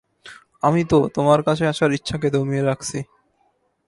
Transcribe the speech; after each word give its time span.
আমি 0.63 0.81
তো, 0.85 0.97
তোমার 1.15 1.39
কাছে 1.47 1.63
আসার 1.67 1.91
ইচ্ছাকে 1.93 2.27
দমিয়ে 2.29 2.63
রাখছি। 2.63 2.99